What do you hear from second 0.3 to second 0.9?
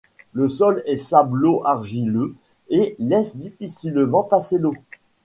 Le sol